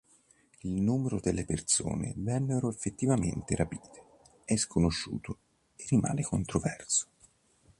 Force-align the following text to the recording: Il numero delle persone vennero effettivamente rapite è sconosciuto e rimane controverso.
Il 0.61 0.81
numero 0.81 1.19
delle 1.19 1.45
persone 1.45 2.15
vennero 2.17 2.69
effettivamente 2.71 3.55
rapite 3.55 4.03
è 4.45 4.55
sconosciuto 4.55 5.37
e 5.75 5.85
rimane 5.89 6.23
controverso. 6.23 7.05